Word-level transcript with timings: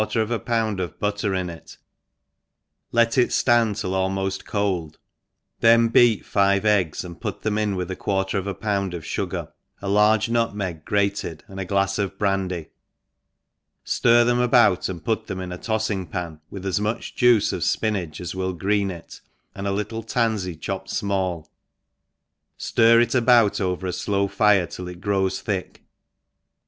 N 0.01 0.07
#f 0.07 0.11
u^ 0.15 0.29
178 0.31 0.33
THE 0.33 0.35
EXPERIENCED 0.35 0.49
of 0.49 0.79
a 0.79 0.79
pound 0.79 0.79
of 0.79 0.99
butter 0.99 1.35
in 1.35 1.49
it, 1.51 1.77
let 2.91 3.17
it 3.19 3.29
ftand 3.29 3.79
till 3.79 3.91
a1mo(f 3.91 4.45
cold, 4.45 4.97
then 5.59 5.89
beat 5.89 6.25
five 6.25 6.65
eggs, 6.65 7.03
and 7.05 7.21
put 7.21 7.43
them 7.43 7.55
in 7.59 7.75
with 7.75 7.91
a 7.91 7.95
quarter 7.95 8.39
of 8.39 8.47
a 8.47 8.55
pound 8.55 8.95
of 8.95 9.03
fugar,' 9.03 9.49
a 9.79 9.87
laree 9.87 10.27
nutoaeg 10.29 10.83
grated, 10.85 11.43
and 11.47 11.59
a 11.59 11.67
glafs 11.67 11.99
of 11.99 12.17
brandy^ 12.17 12.69
itir 13.85 14.25
them 14.25 14.39
about 14.39 14.89
and 14.89 15.05
put 15.05 15.27
them 15.27 15.39
in 15.39 15.51
a 15.51 15.59
tofling 15.59 16.09
pan, 16.09 16.41
with 16.49 16.65
as 16.65 16.81
much 16.81 17.13
Juice 17.15 17.53
of 17.53 17.61
fpinage 17.61 18.19
as 18.19 18.33
will 18.33 18.53
green 18.53 18.89
it, 18.89 19.21
and 19.53 19.67
a 19.67 19.71
little 19.71 20.01
tanfey 20.01 20.59
chopped 20.59 20.89
fmall, 20.89 21.45
ftir 22.57 22.99
it 23.03 23.13
about 23.13 23.61
over 23.61 23.85
a 23.85 23.93
flow 23.93 24.27
fire 24.27 24.65
till 24.65 24.87
it 24.87 24.99
grows 24.99 25.41
thick. 25.41 25.83